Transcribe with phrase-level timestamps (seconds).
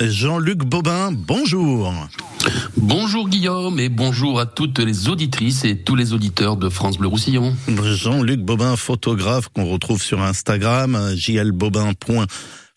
[0.00, 1.94] Jean-Luc Bobin, bonjour.
[2.76, 7.06] Bonjour Guillaume et bonjour à toutes les auditrices et tous les auditeurs de France Bleu
[7.06, 7.54] Roussillon.
[7.68, 12.26] Jean-Luc Bobin, photographe qu'on retrouve sur Instagram, jlbobin.com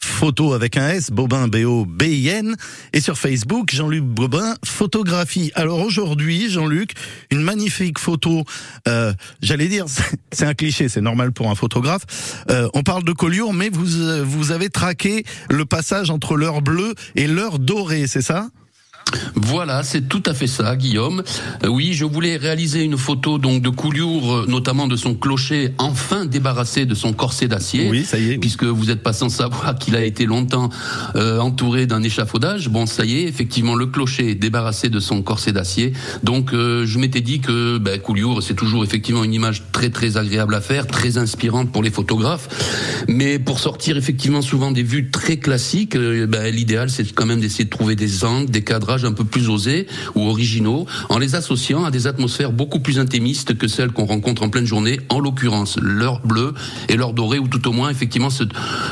[0.03, 2.55] photo avec un S, Bobin B-O-B-I-N,
[2.93, 5.51] et sur Facebook, Jean-Luc Bobin, photographie.
[5.55, 6.93] Alors aujourd'hui, Jean-Luc,
[7.31, 8.43] une magnifique photo,
[8.87, 9.85] euh, j'allais dire,
[10.31, 12.43] c'est un cliché, c'est normal pour un photographe.
[12.49, 16.93] Euh, on parle de Collioure, mais vous, vous avez traqué le passage entre l'heure bleue
[17.15, 18.49] et l'heure dorée, c'est ça?
[19.35, 21.23] Voilà, c'est tout à fait ça, Guillaume.
[21.63, 25.73] Euh, oui, je voulais réaliser une photo donc de Couliour, euh, notamment de son clocher
[25.77, 27.89] enfin débarrassé de son corset d'acier.
[27.89, 28.37] Oui, ça y est.
[28.37, 30.69] Puisque vous n'êtes pas sans savoir qu'il a été longtemps
[31.15, 32.69] euh, entouré d'un échafaudage.
[32.69, 35.93] Bon, ça y est, effectivement, le clocher est débarrassé de son corset d'acier.
[36.23, 40.55] Donc, je m'étais dit que ben, Couliour, c'est toujours effectivement une image très très agréable
[40.55, 43.05] à faire, très inspirante pour les photographes.
[43.07, 47.65] Mais pour sortir effectivement souvent des vues très classiques, ben, l'idéal c'est quand même d'essayer
[47.65, 51.83] de trouver des angles, des cadrages un peu plus osés ou originaux, en les associant
[51.83, 55.77] à des atmosphères beaucoup plus intimistes que celles qu'on rencontre en pleine journée, en l'occurrence
[55.81, 56.53] l'heure bleue
[56.89, 58.43] et l'heure dorée, ou tout au moins effectivement ce,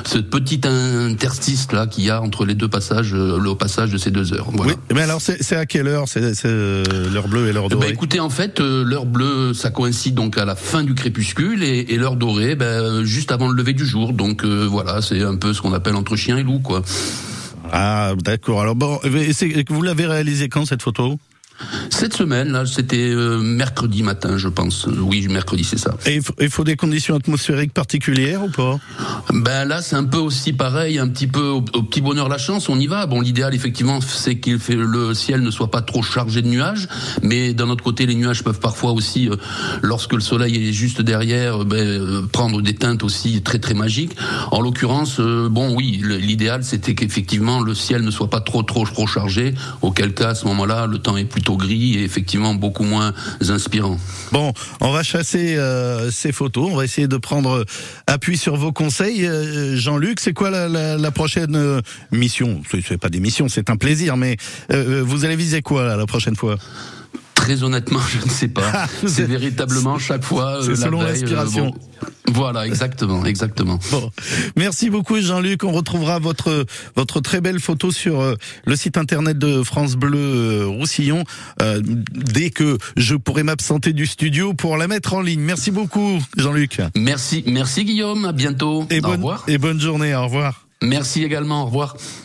[0.05, 3.97] ce petit interstice là qu'il y a entre les deux passages, euh, le passage de
[3.97, 4.49] ces deux heures.
[4.53, 4.73] Voilà.
[4.73, 7.93] Oui, mais alors c'est à quelle heure c'est euh, l'heure bleue et l'heure dorée ben,
[7.93, 11.85] Écoutez, en fait, euh, l'heure bleue, ça coïncide donc à la fin du crépuscule et,
[11.89, 14.13] et l'heure dorée, ben, juste avant le lever du jour.
[14.13, 16.81] Donc voilà, c'est un peu ce qu'on appelle entre chien et loup, quoi.
[17.71, 18.61] Ah, d'accord.
[18.61, 18.99] Alors bon,
[19.69, 21.17] vous l'avez réalisé quand cette photo?
[21.89, 24.87] Cette semaine, là, c'était euh, mercredi matin, je pense.
[24.87, 25.95] Oui, mercredi, c'est ça.
[26.05, 28.79] Et il faut des conditions atmosphériques particulières ou pas?
[29.33, 32.69] Ben là, c'est un peu aussi pareil, un petit peu au, petit bonheur la chance.
[32.69, 33.05] On y va.
[33.05, 36.87] Bon, l'idéal, effectivement, c'est que le ciel ne soit pas trop chargé de nuages,
[37.23, 39.35] mais d'un autre côté, les nuages peuvent parfois aussi, euh,
[39.81, 44.15] lorsque le soleil est juste derrière, euh, ben, prendre des teintes aussi très très magiques.
[44.51, 49.07] En l'occurrence, bon, oui, l'idéal, c'était qu'effectivement le ciel ne soit pas trop trop trop
[49.07, 49.53] chargé.
[49.81, 53.13] Auquel cas, à ce moment-là, le temps est plus gris et effectivement beaucoup moins
[53.49, 53.97] inspirant.
[54.31, 57.65] Bon, on va chasser euh, ces photos, on va essayer de prendre
[58.07, 59.25] appui sur vos conseils.
[59.25, 61.81] Euh, Jean-Luc, c'est quoi la, prochaine euh,
[62.11, 62.61] mission?
[62.87, 64.37] C'est pas des missions, c'est un plaisir, mais
[64.69, 66.57] vous allez viser quoi la prochaine fois?
[67.45, 68.87] Très honnêtement, je ne sais pas.
[69.05, 71.75] c'est véritablement chaque fois C'est selon l'inspiration.
[72.33, 73.79] Voilà, exactement, exactement.
[73.91, 74.09] Bon.
[74.55, 75.63] Merci beaucoup Jean-Luc.
[75.63, 78.33] On retrouvera votre votre très belle photo sur euh,
[78.65, 81.23] le site internet de France Bleu euh, Roussillon
[81.61, 85.41] euh, dès que je pourrai m'absenter du studio pour la mettre en ligne.
[85.41, 86.81] Merci beaucoup Jean-Luc.
[86.95, 88.25] Merci, merci Guillaume.
[88.25, 88.87] À bientôt.
[88.89, 89.43] Et au revoir.
[89.47, 90.15] Et bonne journée.
[90.15, 90.65] Au revoir.
[90.81, 91.61] Merci également.
[91.61, 91.95] Au revoir.